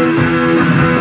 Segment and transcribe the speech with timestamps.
[0.00, 0.99] Contratado,